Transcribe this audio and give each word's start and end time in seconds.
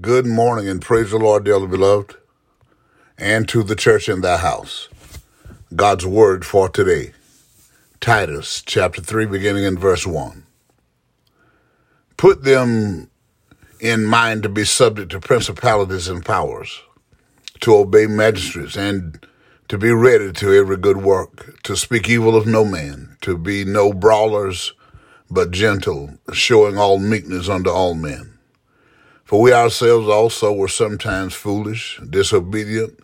Good 0.00 0.26
morning 0.26 0.68
and 0.68 0.82
praise 0.82 1.12
the 1.12 1.18
Lord, 1.18 1.44
dearly 1.44 1.68
beloved, 1.68 2.16
and 3.16 3.48
to 3.48 3.62
the 3.62 3.76
church 3.76 4.08
in 4.08 4.22
thy 4.22 4.38
house. 4.38 4.88
God's 5.76 6.04
word 6.04 6.44
for 6.44 6.68
today. 6.68 7.12
Titus 8.00 8.60
chapter 8.66 9.00
3, 9.00 9.26
beginning 9.26 9.62
in 9.62 9.78
verse 9.78 10.04
1. 10.04 10.46
Put 12.16 12.42
them 12.42 13.08
in 13.78 14.04
mind 14.04 14.42
to 14.42 14.48
be 14.48 14.64
subject 14.64 15.12
to 15.12 15.20
principalities 15.20 16.08
and 16.08 16.24
powers, 16.24 16.82
to 17.60 17.76
obey 17.76 18.08
magistrates, 18.08 18.76
and 18.76 19.24
to 19.68 19.78
be 19.78 19.92
ready 19.92 20.32
to 20.32 20.52
every 20.52 20.76
good 20.76 21.04
work, 21.04 21.62
to 21.62 21.76
speak 21.76 22.08
evil 22.08 22.34
of 22.34 22.48
no 22.48 22.64
man, 22.64 23.16
to 23.20 23.38
be 23.38 23.64
no 23.64 23.92
brawlers, 23.92 24.72
but 25.30 25.52
gentle, 25.52 26.18
showing 26.32 26.76
all 26.76 26.98
meekness 26.98 27.48
unto 27.48 27.70
all 27.70 27.94
men. 27.94 28.33
For 29.34 29.40
we 29.40 29.52
ourselves 29.52 30.06
also 30.06 30.52
were 30.52 30.68
sometimes 30.68 31.34
foolish, 31.34 32.00
disobedient, 32.08 33.00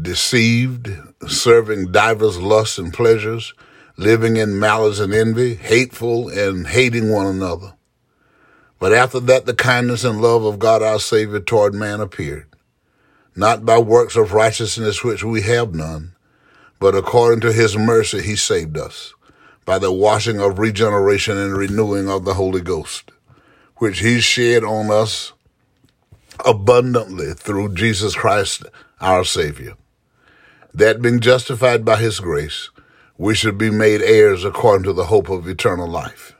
deceived, 0.00 0.96
serving 1.26 1.90
divers 1.90 2.38
lusts 2.38 2.78
and 2.78 2.94
pleasures, 2.94 3.52
living 3.96 4.36
in 4.36 4.60
malice 4.60 5.00
and 5.00 5.12
envy, 5.12 5.56
hateful 5.56 6.28
and 6.28 6.68
hating 6.68 7.10
one 7.10 7.26
another. 7.26 7.74
But 8.78 8.92
after 8.92 9.18
that, 9.18 9.46
the 9.46 9.54
kindness 9.54 10.04
and 10.04 10.22
love 10.22 10.44
of 10.44 10.60
God 10.60 10.84
our 10.84 11.00
Savior 11.00 11.40
toward 11.40 11.74
man 11.74 12.00
appeared, 12.00 12.46
not 13.34 13.64
by 13.64 13.78
works 13.78 14.14
of 14.14 14.32
righteousness 14.32 15.02
which 15.02 15.24
we 15.24 15.42
have 15.42 15.74
none, 15.74 16.14
but 16.78 16.94
according 16.94 17.40
to 17.40 17.52
his 17.52 17.76
mercy 17.76 18.22
he 18.22 18.36
saved 18.36 18.78
us, 18.78 19.14
by 19.64 19.80
the 19.80 19.90
washing 19.90 20.38
of 20.38 20.60
regeneration 20.60 21.36
and 21.36 21.56
renewing 21.56 22.08
of 22.08 22.24
the 22.24 22.34
Holy 22.34 22.60
Ghost, 22.60 23.10
which 23.78 23.98
he 23.98 24.20
shed 24.20 24.62
on 24.62 24.92
us 24.92 25.32
abundantly 26.44 27.32
through 27.34 27.74
Jesus 27.74 28.14
Christ 28.14 28.64
our 29.00 29.24
Savior. 29.24 29.74
That 30.74 31.00
being 31.00 31.20
justified 31.20 31.84
by 31.84 31.96
his 31.96 32.20
grace, 32.20 32.70
we 33.18 33.34
should 33.34 33.56
be 33.56 33.70
made 33.70 34.02
heirs 34.02 34.44
according 34.44 34.84
to 34.84 34.92
the 34.92 35.06
hope 35.06 35.28
of 35.30 35.48
eternal 35.48 35.88
life. 35.88 36.34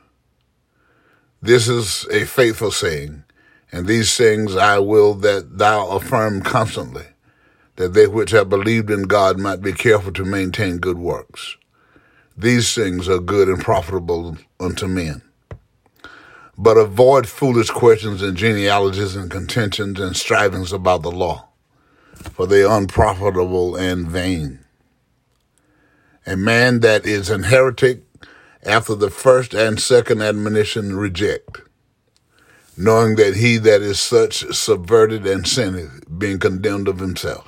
This 1.41 1.67
is 1.67 2.05
a 2.11 2.25
faithful 2.25 2.71
saying, 2.71 3.23
and 3.71 3.85
these 3.85 4.15
things 4.15 4.55
I 4.55 4.79
will 4.79 5.13
that 5.15 5.57
thou 5.57 5.89
affirm 5.89 6.41
constantly, 6.41 7.05
that 7.75 7.93
they 7.93 8.07
which 8.07 8.31
have 8.31 8.49
believed 8.49 8.89
in 8.89 9.03
God 9.03 9.39
might 9.39 9.61
be 9.61 9.73
careful 9.73 10.11
to 10.13 10.25
maintain 10.25 10.77
good 10.77 10.97
works. 10.97 11.57
These 12.37 12.73
things 12.75 13.09
are 13.09 13.19
good 13.19 13.47
and 13.49 13.59
profitable 13.59 14.37
unto 14.59 14.87
men. 14.87 15.21
But 16.59 16.77
avoid 16.77 17.27
foolish 17.27 17.69
questions 17.69 18.23
and 18.23 18.35
genealogies 18.35 19.15
and 19.15 19.29
contentions 19.29 19.99
and 19.99 20.15
strivings 20.15 20.73
about 20.73 21.03
the 21.03 21.11
law, 21.11 21.49
for 22.33 22.47
they 22.47 22.63
are 22.63 22.79
unprofitable 22.79 23.75
and 23.75 24.07
vain. 24.07 24.65
A 26.25 26.35
man 26.35 26.79
that 26.79 27.05
is 27.05 27.29
an 27.29 27.43
heretic 27.43 28.01
after 28.63 28.95
the 28.95 29.11
first 29.11 29.53
and 29.53 29.79
second 29.79 30.23
admonition 30.23 30.97
reject, 30.97 31.61
knowing 32.75 33.17
that 33.17 33.35
he 33.35 33.57
that 33.57 33.83
is 33.83 33.99
such 33.99 34.43
subverted 34.53 35.27
and 35.27 35.47
sinneth, 35.47 36.05
being 36.17 36.39
condemned 36.39 36.87
of 36.87 36.97
himself. 36.97 37.47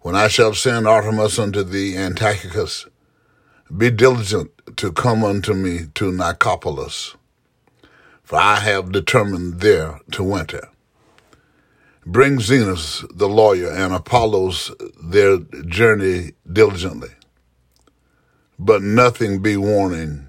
When 0.00 0.16
I 0.16 0.28
shall 0.28 0.54
send 0.54 0.86
Artemas 0.86 1.38
unto 1.38 1.62
thee, 1.62 1.94
Antiochus, 1.94 2.86
be 3.76 3.90
diligent 3.90 4.50
to 4.78 4.92
come 4.92 5.22
unto 5.22 5.52
me 5.52 5.88
to 5.94 6.10
Nicopolis 6.10 7.14
for 8.24 8.38
I 8.38 8.56
have 8.56 8.90
determined 8.90 9.60
there 9.60 10.00
to 10.12 10.24
winter. 10.24 10.68
Bring 12.06 12.38
Zenas 12.38 13.06
the 13.16 13.28
lawyer 13.28 13.70
and 13.70 13.94
Apollos 13.94 14.72
their 15.02 15.38
journey 15.38 16.32
diligently, 16.50 17.10
but 18.58 18.82
nothing 18.82 19.40
be 19.40 19.56
warning 19.56 20.28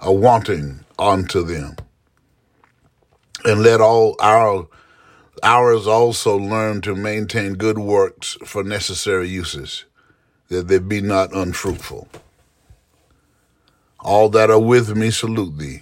or 0.00 0.16
wanting 0.16 0.84
unto 0.98 1.42
them. 1.42 1.76
And 3.44 3.62
let 3.62 3.80
all 3.80 4.16
our 4.20 4.66
ours 5.42 5.86
also 5.86 6.38
learn 6.38 6.80
to 6.82 6.94
maintain 6.94 7.54
good 7.54 7.78
works 7.78 8.38
for 8.44 8.64
necessary 8.64 9.28
uses, 9.28 9.84
that 10.48 10.68
they 10.68 10.78
be 10.78 11.02
not 11.02 11.34
unfruitful. 11.34 12.08
All 14.00 14.30
that 14.30 14.50
are 14.50 14.58
with 14.58 14.96
me 14.96 15.10
salute 15.10 15.58
thee. 15.58 15.80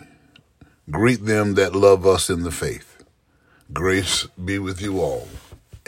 Greet 0.92 1.24
them 1.24 1.54
that 1.54 1.74
love 1.74 2.06
us 2.06 2.28
in 2.28 2.42
the 2.42 2.50
faith. 2.50 3.02
Grace 3.72 4.26
be 4.44 4.58
with 4.58 4.82
you 4.82 5.00
all. 5.00 5.26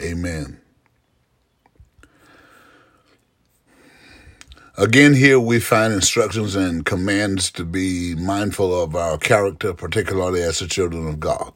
Amen. 0.01 0.59
Again, 4.77 5.13
here 5.13 5.39
we 5.39 5.59
find 5.59 5.93
instructions 5.93 6.55
and 6.55 6.85
commands 6.85 7.51
to 7.51 7.63
be 7.63 8.15
mindful 8.15 8.81
of 8.83 8.95
our 8.95 9.19
character, 9.19 9.75
particularly 9.75 10.41
as 10.41 10.59
the 10.59 10.67
children 10.67 11.07
of 11.07 11.19
God. 11.19 11.53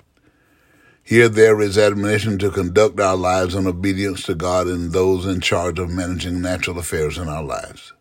Here 1.04 1.28
there 1.28 1.60
is 1.60 1.76
admonition 1.78 2.38
to 2.38 2.52
conduct 2.52 3.00
our 3.00 3.18
lives 3.18 3.56
in 3.56 3.66
obedience 3.66 4.24
to 4.26 4.36
God 4.36 4.68
and 4.68 4.94
those 4.94 5.26
in 5.26 5.42
charge 5.42 5.80
of 5.80 5.90
managing 5.90 6.40
natural 6.40 6.78
affairs 6.78 7.18
in 7.18 7.28
our 7.28 7.44
lives. 7.44 7.94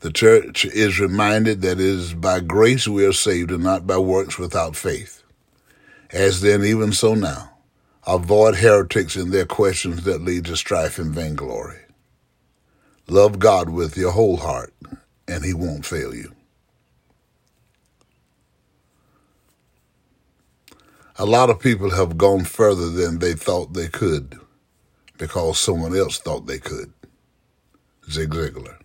The 0.00 0.10
church 0.10 0.64
is 0.64 0.98
reminded 0.98 1.60
that 1.60 1.72
it 1.72 1.80
is 1.80 2.14
by 2.14 2.40
grace 2.40 2.88
we 2.88 3.04
are 3.04 3.12
saved 3.12 3.50
and 3.50 3.62
not 3.62 3.86
by 3.86 3.98
works 3.98 4.38
without 4.38 4.74
faith. 4.74 5.22
As 6.10 6.40
then, 6.40 6.64
even 6.64 6.92
so 6.92 7.14
now, 7.14 7.58
avoid 8.06 8.56
heretics 8.56 9.14
and 9.14 9.30
their 9.30 9.44
questions 9.44 10.04
that 10.04 10.22
lead 10.22 10.46
to 10.46 10.56
strife 10.56 10.98
and 10.98 11.14
vainglory. 11.14 11.80
Love 13.08 13.38
God 13.38 13.68
with 13.68 13.96
your 13.98 14.12
whole 14.12 14.38
heart, 14.38 14.72
and 15.28 15.44
He 15.44 15.52
won't 15.52 15.84
fail 15.84 16.14
you. 16.14 16.34
A 21.16 21.26
lot 21.26 21.50
of 21.50 21.60
people 21.60 21.90
have 21.90 22.16
gone 22.16 22.44
further 22.44 22.88
than 22.88 23.18
they 23.18 23.34
thought 23.34 23.74
they 23.74 23.88
could 23.88 24.40
because 25.18 25.58
someone 25.58 25.94
else 25.94 26.18
thought 26.18 26.46
they 26.46 26.58
could. 26.58 26.94
Zig 28.10 28.30
Ziglar. 28.30 28.79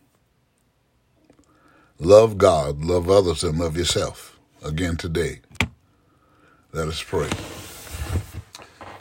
Love 1.99 2.37
God, 2.37 2.83
love 2.83 3.09
others, 3.09 3.41
and 3.41 3.57
love 3.57 3.77
yourself. 3.77 4.37
Again 4.61 4.97
today. 4.97 5.39
Let 6.73 6.89
us 6.89 7.01
pray. 7.01 7.29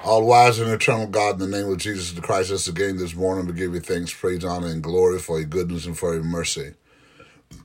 All 0.05 0.25
wise 0.25 0.60
and 0.60 0.71
eternal 0.71 1.09
God, 1.09 1.41
in 1.41 1.50
the 1.50 1.56
name 1.59 1.72
of 1.72 1.78
Jesus 1.78 2.12
the 2.12 2.21
Christ, 2.21 2.53
us 2.53 2.69
again 2.69 2.97
this 2.97 3.16
morning 3.16 3.49
to 3.49 3.53
give 3.53 3.75
you 3.75 3.81
thanks, 3.81 4.15
praise, 4.15 4.44
honor, 4.44 4.69
and 4.69 4.81
glory 4.81 5.19
for 5.19 5.41
your 5.41 5.49
goodness 5.49 5.87
and 5.87 5.99
for 5.99 6.15
your 6.15 6.22
mercy. 6.22 6.75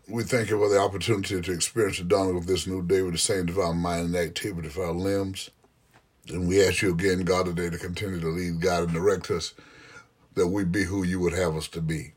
We 0.07 0.23
thank 0.23 0.49
you 0.49 0.57
for 0.57 0.67
the 0.67 0.79
opportunity 0.79 1.39
to 1.39 1.51
experience 1.51 1.99
the 1.99 2.05
dawning 2.05 2.35
of 2.35 2.47
this 2.47 2.65
new 2.65 2.81
day 2.81 3.03
with 3.03 3.13
the 3.13 3.19
same 3.19 3.45
divine 3.45 3.77
mind 3.77 4.07
and 4.07 4.15
activity 4.15 4.69
for 4.69 4.85
our 4.85 4.93
limbs. 4.93 5.51
And 6.29 6.47
we 6.47 6.65
ask 6.65 6.81
you 6.81 6.91
again, 6.91 7.21
God, 7.23 7.45
today 7.45 7.69
to 7.69 7.77
continue 7.77 8.19
to 8.19 8.29
lead, 8.29 8.61
God, 8.61 8.85
and 8.85 8.93
direct 8.93 9.29
us 9.29 9.53
that 10.33 10.47
we 10.47 10.63
be 10.63 10.85
who 10.85 11.03
you 11.03 11.19
would 11.19 11.33
have 11.33 11.55
us 11.55 11.67
to 11.67 11.81
be. 11.81 12.13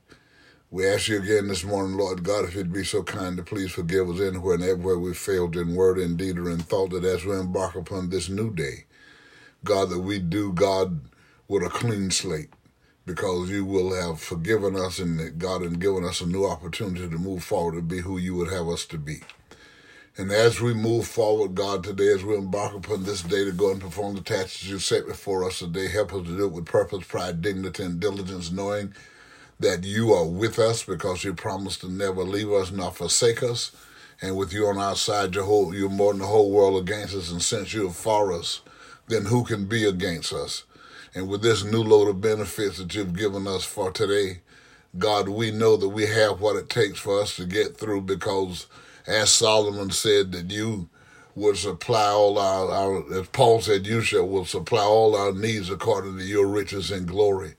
We 0.72 0.86
ask 0.86 1.08
you 1.08 1.18
again 1.18 1.48
this 1.48 1.64
morning, 1.64 1.98
Lord 1.98 2.24
God, 2.24 2.46
if 2.46 2.54
you'd 2.54 2.72
be 2.72 2.82
so 2.82 3.02
kind 3.02 3.36
to 3.36 3.42
please 3.42 3.70
forgive 3.70 4.08
us 4.08 4.22
anywhere 4.22 4.54
and 4.54 4.64
everywhere 4.64 4.98
we 4.98 5.12
failed 5.12 5.54
in 5.54 5.74
word 5.74 5.98
and 5.98 6.16
deed 6.16 6.38
or 6.38 6.48
in 6.48 6.60
thought, 6.60 6.92
that 6.92 7.04
as 7.04 7.26
we 7.26 7.36
embark 7.36 7.74
upon 7.74 8.08
this 8.08 8.30
new 8.30 8.50
day, 8.50 8.86
God, 9.64 9.90
that 9.90 10.00
we 10.00 10.18
do, 10.18 10.50
God, 10.50 11.02
with 11.46 11.62
a 11.62 11.68
clean 11.68 12.10
slate, 12.10 12.54
because 13.04 13.50
you 13.50 13.66
will 13.66 13.94
have 13.94 14.18
forgiven 14.18 14.74
us 14.74 14.98
and 14.98 15.38
God 15.38 15.60
and 15.60 15.78
given 15.78 16.06
us 16.06 16.22
a 16.22 16.26
new 16.26 16.46
opportunity 16.46 17.06
to 17.06 17.18
move 17.18 17.44
forward 17.44 17.74
to 17.74 17.82
be 17.82 18.00
who 18.00 18.16
you 18.16 18.34
would 18.36 18.50
have 18.50 18.66
us 18.66 18.86
to 18.86 18.96
be. 18.96 19.20
And 20.16 20.32
as 20.32 20.62
we 20.62 20.72
move 20.72 21.06
forward, 21.06 21.54
God, 21.54 21.84
today, 21.84 22.14
as 22.14 22.24
we 22.24 22.34
embark 22.34 22.74
upon 22.74 23.04
this 23.04 23.22
day 23.22 23.44
to 23.44 23.52
go 23.52 23.72
and 23.72 23.80
perform 23.82 24.14
the 24.14 24.22
tasks 24.22 24.64
you 24.64 24.78
set 24.78 25.06
before 25.06 25.44
us 25.44 25.58
today, 25.58 25.88
help 25.88 26.14
us 26.14 26.22
to 26.22 26.34
do 26.34 26.46
it 26.46 26.52
with 26.52 26.64
purpose, 26.64 27.04
pride, 27.04 27.42
dignity, 27.42 27.82
and 27.82 28.00
diligence, 28.00 28.50
knowing 28.50 28.94
that 29.62 29.84
you 29.84 30.12
are 30.12 30.26
with 30.26 30.58
us 30.58 30.84
because 30.84 31.24
you 31.24 31.34
promised 31.34 31.80
to 31.80 31.90
never 31.90 32.22
leave 32.22 32.50
us 32.52 32.70
nor 32.70 32.92
forsake 32.92 33.42
us. 33.42 33.72
And 34.20 34.36
with 34.36 34.52
you 34.52 34.66
on 34.66 34.78
our 34.78 34.96
side, 34.96 35.32
Jehovah, 35.32 35.76
you're 35.76 35.88
more 35.88 36.12
than 36.12 36.20
the 36.20 36.26
whole 36.28 36.50
world 36.50 36.80
against 36.80 37.14
us. 37.14 37.30
And 37.30 37.42
since 37.42 37.74
you're 37.74 37.90
for 37.90 38.32
us, 38.32 38.60
then 39.08 39.26
who 39.26 39.44
can 39.44 39.66
be 39.66 39.84
against 39.84 40.32
us? 40.32 40.64
And 41.14 41.28
with 41.28 41.42
this 41.42 41.64
new 41.64 41.82
load 41.82 42.08
of 42.08 42.20
benefits 42.20 42.78
that 42.78 42.94
you've 42.94 43.16
given 43.16 43.46
us 43.48 43.64
for 43.64 43.90
today, 43.90 44.40
God, 44.98 45.28
we 45.28 45.50
know 45.50 45.76
that 45.76 45.88
we 45.88 46.06
have 46.06 46.40
what 46.40 46.56
it 46.56 46.68
takes 46.68 46.98
for 46.98 47.20
us 47.20 47.36
to 47.36 47.46
get 47.46 47.76
through 47.76 48.02
because, 48.02 48.66
as 49.06 49.32
Solomon 49.32 49.90
said, 49.90 50.32
that 50.32 50.50
you 50.50 50.88
would 51.34 51.56
supply 51.56 52.10
all 52.10 52.38
our, 52.38 52.70
our 52.70 53.20
as 53.20 53.28
Paul 53.28 53.60
said, 53.60 53.86
you 53.86 54.02
shall 54.02 54.28
will 54.28 54.44
supply 54.44 54.82
all 54.82 55.16
our 55.16 55.32
needs 55.32 55.70
according 55.70 56.18
to 56.18 56.24
your 56.24 56.46
riches 56.46 56.90
and 56.90 57.06
glory. 57.06 57.54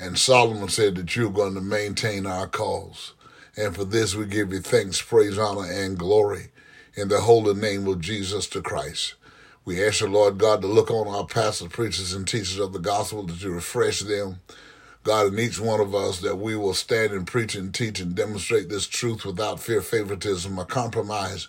And 0.00 0.18
Solomon 0.18 0.68
said 0.68 0.94
that 0.94 1.16
you're 1.16 1.30
going 1.30 1.54
to 1.54 1.60
maintain 1.60 2.24
our 2.24 2.46
cause. 2.46 3.14
And 3.56 3.74
for 3.74 3.84
this 3.84 4.14
we 4.14 4.26
give 4.26 4.52
you 4.52 4.60
thanks, 4.60 5.02
praise, 5.02 5.38
honor, 5.38 5.66
and 5.68 5.98
glory 5.98 6.48
in 6.94 7.08
the 7.08 7.22
holy 7.22 7.54
name 7.54 7.86
of 7.88 8.00
Jesus 8.00 8.46
the 8.46 8.60
Christ. 8.60 9.14
We 9.64 9.84
ask 9.84 10.00
you, 10.00 10.06
Lord 10.06 10.38
God, 10.38 10.62
to 10.62 10.68
look 10.68 10.90
on 10.90 11.08
our 11.08 11.26
pastors, 11.26 11.68
preachers, 11.68 12.12
and 12.12 12.26
teachers 12.26 12.58
of 12.58 12.72
the 12.72 12.78
gospel, 12.78 13.24
that 13.24 13.42
you 13.42 13.50
refresh 13.50 14.00
them. 14.00 14.40
God, 15.02 15.32
in 15.32 15.38
each 15.38 15.60
one 15.60 15.80
of 15.80 15.94
us, 15.94 16.20
that 16.20 16.36
we 16.38 16.56
will 16.56 16.74
stand 16.74 17.12
and 17.12 17.26
preach 17.26 17.54
and 17.54 17.74
teach 17.74 18.00
and 18.00 18.14
demonstrate 18.14 18.68
this 18.68 18.86
truth 18.86 19.24
without 19.24 19.60
fear, 19.60 19.80
favoritism, 19.80 20.58
or 20.58 20.64
compromise, 20.64 21.48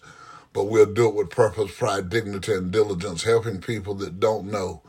but 0.53 0.65
we'll 0.65 0.85
do 0.85 1.07
it 1.07 1.15
with 1.15 1.29
purpose, 1.29 1.75
pride, 1.77 2.09
dignity, 2.09 2.53
and 2.53 2.71
diligence, 2.71 3.23
helping 3.23 3.61
people 3.61 3.93
that 3.95 4.19
don't 4.19 4.51
know 4.51 4.81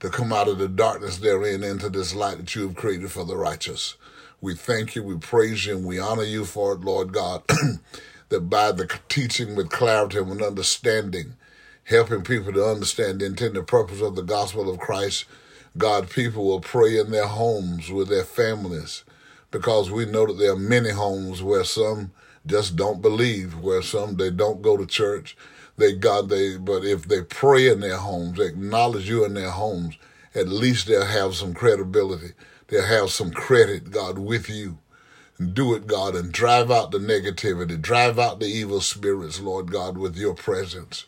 to 0.00 0.08
come 0.08 0.32
out 0.32 0.48
of 0.48 0.58
the 0.58 0.68
darkness 0.68 1.18
therein 1.18 1.62
into 1.64 1.88
this 1.88 2.14
light 2.14 2.38
that 2.38 2.54
you 2.54 2.66
have 2.68 2.76
created 2.76 3.10
for 3.10 3.24
the 3.24 3.36
righteous. 3.36 3.96
We 4.40 4.54
thank 4.54 4.94
you, 4.94 5.02
we 5.02 5.16
praise 5.16 5.66
you, 5.66 5.76
and 5.76 5.84
we 5.84 5.98
honor 5.98 6.22
you 6.22 6.44
for 6.44 6.74
it, 6.74 6.80
Lord 6.80 7.12
God, 7.12 7.42
that 8.28 8.40
by 8.42 8.72
the 8.72 8.88
teaching 9.08 9.56
with 9.56 9.70
clarity 9.70 10.18
and 10.18 10.42
understanding, 10.42 11.34
helping 11.84 12.22
people 12.22 12.52
to 12.52 12.64
understand 12.64 13.20
the 13.20 13.26
intended 13.26 13.66
purpose 13.66 14.00
of 14.00 14.14
the 14.14 14.22
gospel 14.22 14.70
of 14.70 14.78
Christ, 14.78 15.24
God, 15.76 16.10
people 16.10 16.44
will 16.44 16.60
pray 16.60 16.98
in 16.98 17.10
their 17.10 17.26
homes 17.26 17.90
with 17.90 18.08
their 18.08 18.24
families 18.24 19.04
because 19.50 19.90
we 19.90 20.04
know 20.04 20.26
that 20.26 20.38
there 20.38 20.52
are 20.52 20.56
many 20.56 20.90
homes 20.90 21.42
where 21.42 21.64
some 21.64 22.12
just 22.46 22.76
don't 22.76 23.02
believe, 23.02 23.58
where 23.58 23.82
some 23.82 24.16
they 24.16 24.30
don't 24.30 24.62
go 24.62 24.76
to 24.76 24.86
church. 24.86 25.36
They 25.78 25.94
God 25.94 26.28
they 26.28 26.56
but 26.56 26.84
if 26.84 27.06
they 27.06 27.22
pray 27.22 27.68
in 27.68 27.80
their 27.80 27.98
homes, 27.98 28.40
acknowledge 28.40 29.08
you 29.08 29.24
in 29.24 29.34
their 29.34 29.50
homes, 29.50 29.96
at 30.34 30.48
least 30.48 30.88
they'll 30.88 31.06
have 31.06 31.36
some 31.36 31.54
credibility. 31.54 32.32
They'll 32.66 32.84
have 32.84 33.10
some 33.10 33.30
credit, 33.30 33.90
God, 33.90 34.18
with 34.18 34.50
you. 34.50 34.78
And 35.38 35.54
do 35.54 35.74
it, 35.74 35.86
God, 35.86 36.16
and 36.16 36.32
drive 36.32 36.70
out 36.70 36.90
the 36.90 36.98
negativity, 36.98 37.80
drive 37.80 38.18
out 38.18 38.40
the 38.40 38.46
evil 38.46 38.80
spirits, 38.80 39.40
Lord 39.40 39.70
God, 39.70 39.96
with 39.96 40.16
your 40.16 40.34
presence. 40.34 41.06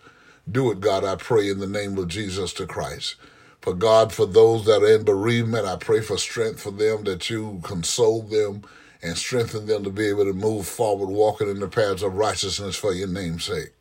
Do 0.50 0.70
it, 0.70 0.80
God, 0.80 1.04
I 1.04 1.16
pray 1.16 1.50
in 1.50 1.58
the 1.58 1.66
name 1.66 1.98
of 1.98 2.08
Jesus 2.08 2.52
to 2.54 2.66
Christ. 2.66 3.16
For 3.60 3.74
God, 3.74 4.12
for 4.12 4.24
those 4.24 4.64
that 4.66 4.82
are 4.82 4.94
in 4.94 5.04
bereavement, 5.04 5.66
I 5.66 5.76
pray 5.76 6.00
for 6.00 6.16
strength 6.16 6.62
for 6.62 6.70
them, 6.70 7.04
that 7.04 7.28
you 7.28 7.60
console 7.64 8.22
them 8.22 8.62
and 9.02 9.18
strengthen 9.18 9.66
them 9.66 9.84
to 9.84 9.90
be 9.90 10.06
able 10.08 10.24
to 10.24 10.32
move 10.32 10.66
forward, 10.66 11.08
walking 11.08 11.50
in 11.50 11.58
the 11.58 11.68
paths 11.68 12.02
of 12.02 12.14
righteousness 12.14 12.76
for 12.76 12.94
your 12.94 13.08
name's 13.08 13.44
sake. 13.44 13.72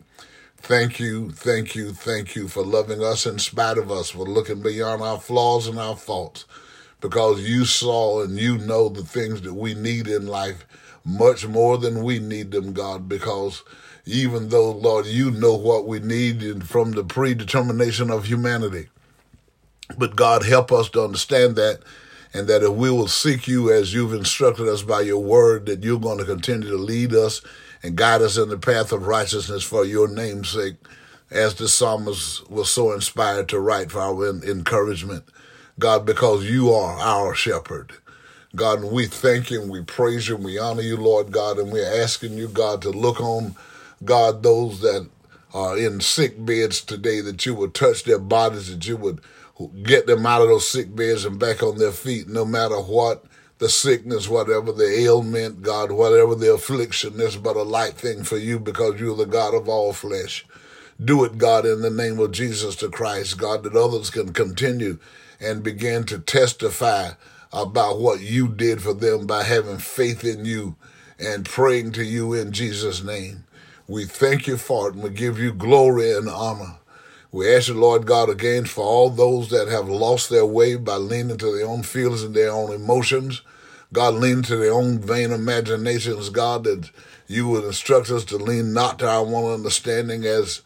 Thank 0.61 0.99
you, 0.99 1.31
thank 1.31 1.73
you, 1.75 1.93
thank 1.93 2.35
you 2.35 2.47
for 2.47 2.63
loving 2.63 3.03
us 3.03 3.25
in 3.25 3.39
spite 3.39 3.77
of 3.77 3.89
us, 3.89 4.11
for 4.11 4.25
looking 4.25 4.61
beyond 4.61 5.01
our 5.01 5.19
flaws 5.19 5.67
and 5.67 5.79
our 5.79 5.95
faults, 5.95 6.45
because 7.01 7.41
you 7.41 7.65
saw 7.65 8.21
and 8.21 8.37
you 8.37 8.57
know 8.57 8.87
the 8.89 9.03
things 9.03 9.41
that 9.41 9.53
we 9.53 9.73
need 9.73 10.07
in 10.07 10.27
life 10.27 10.65
much 11.03 11.47
more 11.47 11.77
than 11.77 12.03
we 12.03 12.19
need 12.19 12.51
them, 12.51 12.73
God, 12.73 13.09
because 13.09 13.63
even 14.05 14.49
though, 14.49 14.71
Lord, 14.71 15.05
you 15.07 15.31
know 15.31 15.55
what 15.55 15.87
we 15.87 15.99
need 15.99 16.67
from 16.67 16.91
the 16.91 17.03
predetermination 17.03 18.11
of 18.11 18.25
humanity. 18.25 18.89
But 19.97 20.15
God, 20.15 20.45
help 20.45 20.71
us 20.71 20.89
to 20.91 21.03
understand 21.03 21.55
that 21.55 21.81
and 22.33 22.47
that 22.47 22.63
if 22.63 22.71
we 22.71 22.91
will 22.91 23.07
seek 23.07 23.47
you 23.47 23.71
as 23.71 23.93
you've 23.93 24.13
instructed 24.13 24.67
us 24.67 24.83
by 24.83 25.01
your 25.01 25.21
word, 25.21 25.65
that 25.65 25.83
you're 25.83 25.99
going 25.99 26.19
to 26.19 26.25
continue 26.25 26.69
to 26.69 26.77
lead 26.77 27.13
us 27.13 27.41
and 27.81 27.95
guide 27.95 28.21
us 28.21 28.37
in 28.37 28.49
the 28.49 28.57
path 28.57 28.91
of 28.91 29.07
righteousness 29.07 29.63
for 29.63 29.85
your 29.85 30.07
name's 30.07 30.49
sake, 30.49 30.75
as 31.31 31.55
the 31.55 31.67
psalmist 31.67 32.49
was 32.49 32.69
so 32.69 32.91
inspired 32.91 33.47
to 33.49 33.59
write 33.59 33.91
for 33.91 33.99
our 33.99 34.27
encouragement. 34.43 35.23
God, 35.77 36.05
because 36.05 36.43
you 36.45 36.71
are 36.71 36.99
our 36.99 37.33
shepherd. 37.33 37.93
God, 38.55 38.83
we 38.83 39.05
thank 39.05 39.51
you 39.51 39.61
and 39.61 39.71
we 39.71 39.83
praise 39.83 40.27
you 40.27 40.35
and 40.35 40.43
we 40.43 40.57
honor 40.57 40.81
you, 40.81 40.97
Lord 40.97 41.31
God, 41.31 41.57
and 41.57 41.71
we're 41.71 42.01
asking 42.01 42.33
you, 42.33 42.47
God, 42.47 42.81
to 42.81 42.89
look 42.89 43.21
on, 43.21 43.55
God, 44.03 44.43
those 44.43 44.81
that 44.81 45.07
are 45.53 45.77
in 45.77 46.01
sick 46.01 46.43
beds 46.43 46.81
today, 46.81 47.21
that 47.21 47.45
you 47.45 47.53
would 47.55 47.73
touch 47.73 48.03
their 48.03 48.19
bodies, 48.19 48.69
that 48.69 48.87
you 48.87 48.97
would 48.97 49.21
get 49.83 50.07
them 50.07 50.25
out 50.25 50.41
of 50.41 50.47
those 50.47 50.67
sick 50.67 50.95
beds 50.95 51.25
and 51.25 51.39
back 51.39 51.61
on 51.61 51.77
their 51.77 51.91
feet, 51.91 52.27
no 52.27 52.45
matter 52.45 52.77
what 52.77 53.25
the 53.59 53.69
sickness, 53.69 54.29
whatever 54.29 54.71
the 54.71 54.89
ailment, 55.01 55.61
God, 55.61 55.91
whatever 55.91 56.33
the 56.33 56.53
affliction 56.53 57.19
is, 57.19 57.35
but 57.35 57.57
a 57.57 57.63
light 57.63 57.93
thing 57.93 58.23
for 58.23 58.37
you 58.37 58.57
because 58.57 58.99
you're 58.99 59.17
the 59.17 59.25
God 59.25 59.53
of 59.53 59.67
all 59.67 59.91
flesh. 59.91 60.45
Do 61.03 61.23
it, 61.25 61.37
God, 61.37 61.65
in 61.65 61.81
the 61.81 61.89
name 61.89 62.19
of 62.19 62.31
Jesus 62.31 62.75
the 62.77 62.89
Christ, 62.89 63.37
God, 63.37 63.63
that 63.63 63.75
others 63.75 64.09
can 64.09 64.33
continue 64.33 64.97
and 65.39 65.63
begin 65.63 66.05
to 66.05 66.19
testify 66.19 67.11
about 67.51 67.99
what 67.99 68.21
you 68.21 68.47
did 68.47 68.81
for 68.81 68.93
them 68.93 69.25
by 69.25 69.43
having 69.43 69.77
faith 69.77 70.23
in 70.23 70.45
you 70.45 70.75
and 71.19 71.45
praying 71.45 71.91
to 71.93 72.03
you 72.03 72.33
in 72.33 72.51
Jesus' 72.51 73.03
name. 73.03 73.45
We 73.87 74.05
thank 74.05 74.47
you 74.47 74.57
for 74.57 74.89
it 74.89 74.95
and 74.95 75.03
we 75.03 75.09
give 75.09 75.39
you 75.39 75.51
glory 75.51 76.15
and 76.15 76.29
honor. 76.29 76.77
We 77.31 77.55
ask 77.55 77.67
you, 77.67 77.75
Lord 77.75 78.07
God, 78.07 78.29
again 78.29 78.65
for 78.65 78.83
all 78.83 79.11
those 79.11 79.49
that 79.49 79.67
have 79.67 79.87
lost 79.87 80.29
their 80.29 80.45
way 80.45 80.75
by 80.75 80.95
leaning 80.95 81.37
to 81.37 81.55
their 81.55 81.67
own 81.67 81.83
feelings 81.83 82.23
and 82.23 82.35
their 82.35 82.51
own 82.51 82.71
emotions. 82.73 83.43
God, 83.93 84.15
leaning 84.15 84.43
to 84.43 84.55
their 84.55 84.73
own 84.73 84.99
vain 84.99 85.31
imaginations, 85.31 86.29
God, 86.29 86.63
that 86.63 86.89
you 87.27 87.47
would 87.47 87.65
instruct 87.65 88.09
us 88.09 88.25
to 88.25 88.37
lean 88.37 88.73
not 88.73 88.99
to 88.99 89.07
our 89.07 89.25
own 89.25 89.53
understanding 89.53 90.25
as 90.25 90.61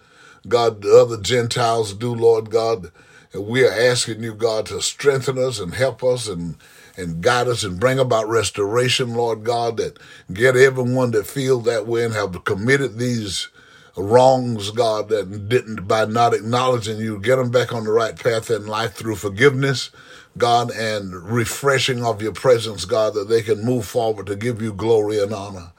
God, 0.48 0.82
the 0.82 0.96
other 0.96 1.22
Gentiles 1.22 1.94
do, 1.94 2.14
Lord 2.16 2.50
God. 2.50 2.92
And 3.34 3.46
we 3.46 3.66
are 3.66 3.72
asking 3.72 4.24
you, 4.24 4.34
God, 4.34 4.66
to 4.68 4.82
strengthen 4.82 5.38
us 5.38 5.60
and 5.60 5.74
help 5.74 6.04
us 6.04 6.28
and 6.28 6.56
and 6.96 7.22
guide 7.22 7.48
us 7.48 7.64
and 7.64 7.80
bring 7.80 7.98
about 7.98 8.30
restoration, 8.30 9.16
Lord 9.16 9.44
God, 9.44 9.78
that 9.78 9.98
get 10.32 10.56
everyone 10.56 11.10
that 11.12 11.26
feel 11.26 11.60
that 11.62 11.88
way 11.88 12.06
and 12.06 12.14
have 12.14 12.44
committed 12.44 13.00
these 13.00 13.50
wrongs, 13.96 14.72
God, 14.72 15.10
that 15.10 15.50
didn't, 15.50 15.88
by 15.88 16.06
not 16.06 16.34
acknowledging 16.34 16.98
you, 16.98 17.20
get 17.20 17.36
them 17.36 17.52
back 17.52 17.74
on 17.74 17.84
the 17.84 17.92
right 17.92 18.18
path 18.18 18.50
in 18.50 18.66
life 18.66 18.94
through 18.94 19.16
forgiveness, 19.16 19.92
God, 20.38 20.72
and 20.72 21.14
refreshing 21.14 22.04
of 22.04 22.22
your 22.22 22.32
presence, 22.32 22.86
God, 22.86 23.14
that 23.14 23.30
they 23.30 23.44
can 23.44 23.64
move 23.64 23.86
forward 23.86 24.26
to 24.28 24.36
give 24.36 24.62
you 24.62 24.74
glory 24.74 25.22
and 25.22 25.34
honor. 25.34 25.72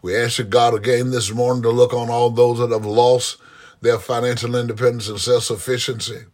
We 0.00 0.16
ask 0.16 0.38
you, 0.38 0.44
God, 0.44 0.74
again 0.74 1.10
this 1.10 1.32
morning 1.32 1.62
to 1.64 1.70
look 1.70 1.92
on 1.92 2.08
all 2.08 2.30
those 2.30 2.58
that 2.58 2.70
have 2.70 2.86
lost 2.86 3.38
their 3.80 3.98
financial 3.98 4.54
independence 4.54 5.08
and 5.08 5.20
self-sufficiency. 5.20 6.26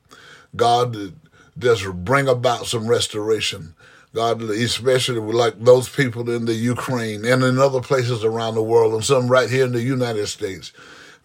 God, 0.54 1.14
just 1.58 1.86
bring 2.04 2.28
about 2.28 2.66
some 2.66 2.86
restoration. 2.86 3.74
God, 4.14 4.42
especially 4.42 5.20
like 5.20 5.58
those 5.58 5.88
people 5.88 6.28
in 6.28 6.44
the 6.44 6.52
Ukraine 6.52 7.24
and 7.24 7.42
in 7.42 7.58
other 7.58 7.80
places 7.80 8.22
around 8.22 8.54
the 8.54 8.62
world 8.62 8.92
and 8.92 9.02
some 9.02 9.28
right 9.28 9.48
here 9.48 9.64
in 9.64 9.72
the 9.72 9.80
United 9.80 10.26
States. 10.26 10.72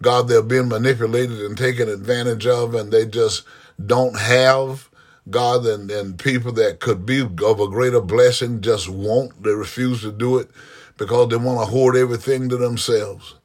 God, 0.02 0.28
they're 0.28 0.42
being 0.42 0.68
manipulated 0.68 1.40
and 1.42 1.58
taken 1.58 1.90
advantage 1.90 2.46
of, 2.46 2.76
and 2.76 2.92
they 2.92 3.06
just 3.06 3.44
don't 3.84 4.18
have 4.18 4.90
God 5.30 5.66
and, 5.66 5.90
and 5.92 6.18
people 6.18 6.52
that 6.54 6.80
could 6.80 7.06
be 7.06 7.22
of 7.22 7.60
a 7.60 7.68
greater 7.68 8.01
blessing 8.01 8.62
just 8.62 8.89
won't. 8.89 9.44
They 9.44 9.51
refuse 9.51 10.01
to 10.01 10.12
do 10.12 10.38
it 10.38 10.50
because 10.98 11.30
they 11.30 11.38
want 11.38 11.60
to 11.60 11.66
hoard 11.66 11.96
everything 11.96 12.50
to 12.50 12.58
themselves. 12.58 13.36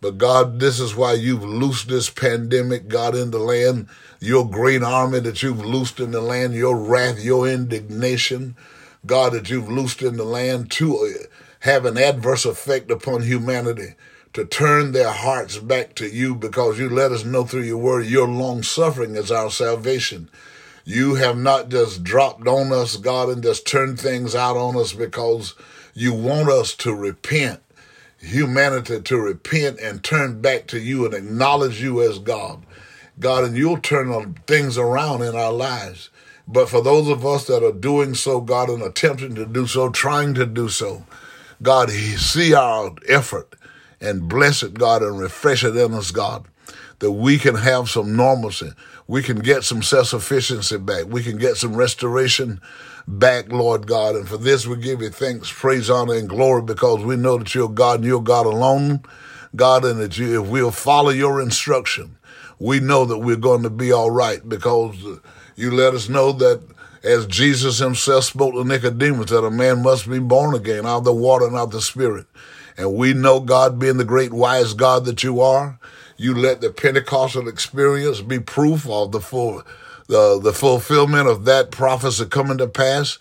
But 0.00 0.18
God, 0.18 0.60
this 0.60 0.78
is 0.78 0.94
why 0.94 1.14
you've 1.14 1.44
loosed 1.44 1.88
this 1.88 2.10
pandemic, 2.10 2.88
God, 2.88 3.14
in 3.14 3.30
the 3.30 3.38
land, 3.38 3.88
your 4.20 4.48
great 4.48 4.82
army 4.82 5.20
that 5.20 5.42
you've 5.42 5.64
loosed 5.64 6.00
in 6.00 6.10
the 6.12 6.20
land, 6.20 6.54
your 6.54 6.76
wrath, 6.76 7.22
your 7.22 7.48
indignation, 7.48 8.56
God, 9.04 9.32
that 9.32 9.50
you've 9.50 9.70
loosed 9.70 10.02
in 10.02 10.16
the 10.16 10.24
land 10.24 10.70
to 10.72 10.96
uh, 10.96 11.26
have 11.60 11.84
an 11.86 11.96
adverse 11.98 12.44
effect 12.44 12.90
upon 12.90 13.22
humanity 13.22 13.94
to 14.36 14.44
turn 14.44 14.92
their 14.92 15.12
hearts 15.12 15.56
back 15.56 15.94
to 15.94 16.06
you 16.06 16.34
because 16.34 16.78
you 16.78 16.90
let 16.90 17.10
us 17.10 17.24
know 17.24 17.42
through 17.42 17.62
your 17.62 17.78
word 17.78 18.04
your 18.04 18.28
long 18.28 18.62
suffering 18.62 19.16
is 19.16 19.32
our 19.32 19.50
salvation. 19.50 20.28
You 20.84 21.14
have 21.14 21.38
not 21.38 21.70
just 21.70 22.04
dropped 22.04 22.46
on 22.46 22.70
us, 22.70 22.98
God, 22.98 23.30
and 23.30 23.42
just 23.42 23.66
turned 23.66 23.98
things 23.98 24.34
out 24.34 24.54
on 24.54 24.76
us 24.76 24.92
because 24.92 25.54
you 25.94 26.12
want 26.12 26.50
us 26.50 26.74
to 26.74 26.94
repent, 26.94 27.62
humanity 28.18 29.00
to 29.00 29.16
repent 29.16 29.80
and 29.80 30.04
turn 30.04 30.42
back 30.42 30.66
to 30.66 30.78
you 30.78 31.06
and 31.06 31.14
acknowledge 31.14 31.80
you 31.80 32.02
as 32.02 32.18
God. 32.18 32.62
God, 33.18 33.42
and 33.42 33.56
you'll 33.56 33.78
turn 33.78 34.34
things 34.46 34.76
around 34.76 35.22
in 35.22 35.34
our 35.34 35.52
lives. 35.52 36.10
But 36.46 36.68
for 36.68 36.82
those 36.82 37.08
of 37.08 37.24
us 37.24 37.46
that 37.46 37.64
are 37.64 37.72
doing 37.72 38.14
so, 38.14 38.42
God, 38.42 38.68
and 38.68 38.82
attempting 38.82 39.34
to 39.36 39.46
do 39.46 39.66
so, 39.66 39.88
trying 39.88 40.34
to 40.34 40.44
do 40.44 40.68
so, 40.68 41.06
God, 41.62 41.88
see 41.88 42.52
our 42.52 42.92
effort 43.08 43.54
and 44.00 44.28
bless 44.28 44.62
it, 44.62 44.74
God, 44.74 45.02
and 45.02 45.18
refresh 45.18 45.64
it 45.64 45.76
in 45.76 45.94
us, 45.94 46.10
God, 46.10 46.46
that 46.98 47.12
we 47.12 47.38
can 47.38 47.54
have 47.54 47.88
some 47.88 48.16
normalcy. 48.16 48.70
We 49.06 49.22
can 49.22 49.38
get 49.38 49.64
some 49.64 49.82
self 49.82 50.08
sufficiency 50.08 50.78
back. 50.78 51.06
We 51.06 51.22
can 51.22 51.38
get 51.38 51.56
some 51.56 51.76
restoration 51.76 52.60
back, 53.06 53.50
Lord 53.52 53.86
God. 53.86 54.16
And 54.16 54.28
for 54.28 54.36
this, 54.36 54.66
we 54.66 54.76
give 54.76 55.00
you 55.00 55.10
thanks, 55.10 55.50
praise, 55.52 55.88
honor, 55.88 56.14
and 56.14 56.28
glory 56.28 56.62
because 56.62 57.04
we 57.04 57.16
know 57.16 57.38
that 57.38 57.54
you're 57.54 57.68
God 57.68 58.00
and 58.00 58.04
you're 58.04 58.20
God 58.20 58.46
alone, 58.46 59.02
God, 59.54 59.84
and 59.84 60.00
that 60.00 60.18
you, 60.18 60.42
if 60.42 60.48
we'll 60.48 60.70
follow 60.70 61.10
your 61.10 61.40
instruction, 61.40 62.18
we 62.58 62.80
know 62.80 63.04
that 63.04 63.18
we're 63.18 63.36
going 63.36 63.62
to 63.62 63.70
be 63.70 63.92
all 63.92 64.10
right 64.10 64.46
because 64.48 64.96
you 65.54 65.70
let 65.70 65.94
us 65.94 66.08
know 66.08 66.32
that 66.32 66.62
as 67.04 67.26
Jesus 67.26 67.78
himself 67.78 68.24
spoke 68.24 68.54
to 68.54 68.64
Nicodemus, 68.64 69.30
that 69.30 69.44
a 69.44 69.50
man 69.50 69.82
must 69.82 70.08
be 70.08 70.18
born 70.18 70.54
again 70.54 70.86
out 70.86 70.98
of 70.98 71.04
the 71.04 71.12
water 71.12 71.46
and 71.46 71.56
out 71.56 71.64
of 71.64 71.70
the 71.70 71.80
spirit. 71.80 72.26
And 72.76 72.94
we 72.94 73.14
know 73.14 73.40
God 73.40 73.78
being 73.78 73.96
the 73.96 74.04
great 74.04 74.32
wise 74.32 74.74
God 74.74 75.04
that 75.06 75.22
you 75.22 75.40
are, 75.40 75.78
You 76.16 76.34
let 76.34 76.60
the 76.60 76.70
Pentecostal 76.70 77.48
experience 77.48 78.20
be 78.20 78.38
proof 78.38 78.88
of 78.88 79.12
the 79.12 79.20
full, 79.20 79.62
the, 80.08 80.40
the 80.40 80.52
fulfillment 80.52 81.28
of 81.28 81.44
that 81.44 81.70
prophecy 81.70 82.26
coming 82.26 82.58
to 82.58 82.66
pass. 82.66 83.18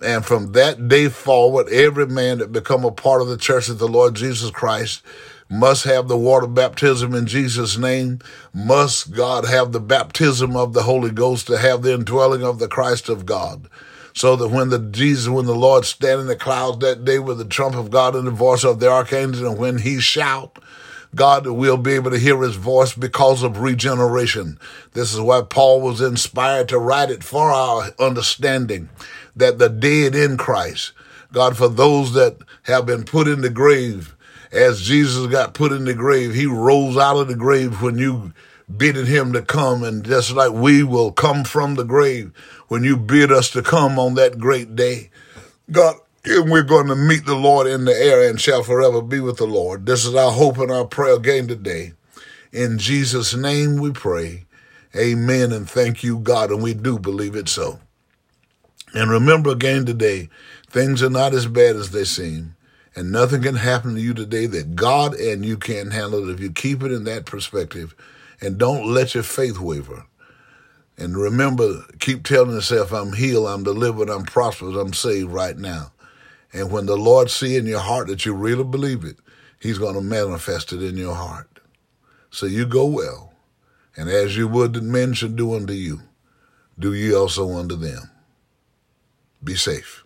And 0.00 0.24
from 0.24 0.52
that 0.52 0.88
day 0.88 1.08
forward, 1.08 1.68
every 1.70 2.06
man 2.06 2.38
that 2.38 2.52
become 2.52 2.84
a 2.84 2.92
part 2.92 3.22
of 3.22 3.28
the 3.28 3.38
church 3.38 3.68
of 3.68 3.78
the 3.78 3.88
Lord 3.88 4.14
Jesus 4.14 4.50
Christ 4.50 5.02
must 5.48 5.84
have 5.84 6.08
the 6.08 6.18
water 6.18 6.46
baptism 6.46 7.14
in 7.14 7.26
Jesus' 7.26 7.78
name. 7.78 8.18
Must 8.52 9.12
God 9.12 9.46
have 9.46 9.72
the 9.72 9.80
baptism 9.80 10.56
of 10.56 10.72
the 10.72 10.82
Holy 10.82 11.10
Ghost 11.10 11.46
to 11.46 11.58
have 11.58 11.82
the 11.82 11.94
indwelling 11.94 12.42
of 12.42 12.58
the 12.58 12.68
Christ 12.68 13.08
of 13.08 13.26
God. 13.26 13.68
So 14.16 14.34
that 14.36 14.48
when 14.48 14.70
the 14.70 14.78
Jesus, 14.78 15.28
when 15.28 15.44
the 15.44 15.54
Lord 15.54 15.84
stand 15.84 16.22
in 16.22 16.26
the 16.26 16.36
clouds 16.36 16.78
that 16.78 17.04
day 17.04 17.18
with 17.18 17.36
the 17.36 17.44
trump 17.44 17.76
of 17.76 17.90
God 17.90 18.16
and 18.16 18.26
the 18.26 18.30
voice 18.30 18.64
of 18.64 18.80
the 18.80 18.90
archangel, 18.90 19.46
and 19.46 19.58
when 19.58 19.76
he 19.76 20.00
shout, 20.00 20.58
God 21.14 21.46
will 21.46 21.76
be 21.76 21.92
able 21.92 22.10
to 22.10 22.18
hear 22.18 22.40
his 22.40 22.56
voice 22.56 22.94
because 22.94 23.42
of 23.42 23.60
regeneration. 23.60 24.58
This 24.94 25.12
is 25.12 25.20
why 25.20 25.42
Paul 25.42 25.82
was 25.82 26.00
inspired 26.00 26.70
to 26.70 26.78
write 26.78 27.10
it 27.10 27.22
for 27.22 27.50
our 27.50 27.90
understanding 27.98 28.88
that 29.36 29.58
the 29.58 29.68
dead 29.68 30.14
in 30.14 30.38
Christ, 30.38 30.92
God, 31.30 31.58
for 31.58 31.68
those 31.68 32.14
that 32.14 32.38
have 32.62 32.86
been 32.86 33.04
put 33.04 33.28
in 33.28 33.42
the 33.42 33.50
grave, 33.50 34.16
as 34.50 34.80
Jesus 34.80 35.26
got 35.26 35.52
put 35.52 35.72
in 35.72 35.84
the 35.84 35.92
grave, 35.92 36.32
he 36.32 36.46
rose 36.46 36.96
out 36.96 37.18
of 37.18 37.28
the 37.28 37.36
grave 37.36 37.82
when 37.82 37.98
you 37.98 38.32
bidding 38.74 39.06
him 39.06 39.32
to 39.32 39.42
come. 39.42 39.82
And 39.82 40.04
just 40.04 40.32
like 40.32 40.52
we 40.52 40.82
will 40.82 41.12
come 41.12 41.44
from 41.44 41.74
the 41.74 41.84
grave 41.84 42.32
when 42.68 42.84
you 42.84 42.96
bid 42.96 43.32
us 43.32 43.50
to 43.50 43.62
come 43.62 43.98
on 43.98 44.14
that 44.14 44.38
great 44.38 44.76
day. 44.76 45.10
God, 45.70 45.96
and 46.24 46.50
we're 46.50 46.62
going 46.62 46.88
to 46.88 46.96
meet 46.96 47.24
the 47.24 47.36
Lord 47.36 47.66
in 47.66 47.84
the 47.84 47.94
air 47.94 48.28
and 48.28 48.40
shall 48.40 48.62
forever 48.62 49.00
be 49.00 49.20
with 49.20 49.36
the 49.36 49.46
Lord. 49.46 49.86
This 49.86 50.04
is 50.04 50.14
our 50.14 50.32
hope 50.32 50.58
and 50.58 50.70
our 50.70 50.84
prayer 50.84 51.14
again 51.14 51.46
today. 51.46 51.92
In 52.52 52.78
Jesus' 52.78 53.34
name 53.34 53.76
we 53.76 53.92
pray. 53.92 54.46
Amen 54.96 55.52
and 55.52 55.68
thank 55.68 56.02
you, 56.02 56.18
God. 56.18 56.50
And 56.50 56.62
we 56.62 56.74
do 56.74 56.98
believe 56.98 57.36
it 57.36 57.48
so. 57.48 57.80
And 58.94 59.10
remember 59.10 59.50
again 59.50 59.84
today, 59.84 60.28
things 60.68 61.02
are 61.02 61.10
not 61.10 61.34
as 61.34 61.46
bad 61.46 61.76
as 61.76 61.90
they 61.90 62.04
seem. 62.04 62.56
And 62.94 63.12
nothing 63.12 63.42
can 63.42 63.56
happen 63.56 63.94
to 63.94 64.00
you 64.00 64.14
today 64.14 64.46
that 64.46 64.74
God 64.74 65.14
and 65.14 65.44
you 65.44 65.58
can't 65.58 65.92
handle 65.92 66.28
it 66.28 66.32
if 66.32 66.40
you 66.40 66.50
keep 66.50 66.82
it 66.82 66.90
in 66.90 67.04
that 67.04 67.26
perspective 67.26 67.94
and 68.40 68.58
don't 68.58 68.86
let 68.86 69.14
your 69.14 69.22
faith 69.22 69.58
waver. 69.58 70.06
And 70.98 71.16
remember, 71.16 71.82
keep 72.00 72.24
telling 72.24 72.52
yourself, 72.52 72.92
I'm 72.92 73.12
healed, 73.12 73.48
I'm 73.48 73.64
delivered, 73.64 74.08
I'm 74.08 74.24
prosperous, 74.24 74.76
I'm 74.76 74.94
saved 74.94 75.30
right 75.30 75.56
now. 75.56 75.92
And 76.52 76.70
when 76.70 76.86
the 76.86 76.96
Lord 76.96 77.30
see 77.30 77.56
in 77.56 77.66
your 77.66 77.80
heart 77.80 78.08
that 78.08 78.24
you 78.24 78.32
really 78.32 78.64
believe 78.64 79.04
it, 79.04 79.16
he's 79.60 79.78
going 79.78 79.94
to 79.94 80.00
manifest 80.00 80.72
it 80.72 80.82
in 80.82 80.96
your 80.96 81.14
heart. 81.14 81.60
So 82.30 82.46
you 82.46 82.66
go 82.66 82.86
well. 82.86 83.32
And 83.96 84.08
as 84.08 84.36
you 84.36 84.48
would 84.48 84.72
that 84.74 84.84
men 84.84 85.12
should 85.14 85.36
do 85.36 85.54
unto 85.54 85.72
you, 85.72 86.00
do 86.78 86.94
ye 86.94 87.14
also 87.14 87.50
unto 87.52 87.76
them. 87.76 88.10
Be 89.42 89.54
safe. 89.54 90.05